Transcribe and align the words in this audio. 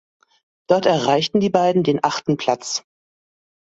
Dort 0.67 0.87
erreichten 0.87 1.41
die 1.41 1.51
beiden 1.51 1.83
den 1.83 2.03
achten 2.03 2.35
Platz. 2.35 2.83